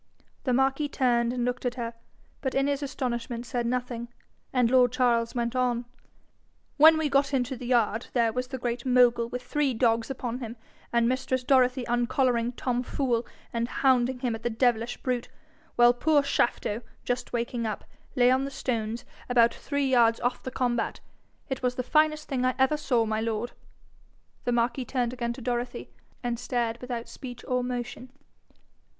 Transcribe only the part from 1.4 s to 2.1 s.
looked at her,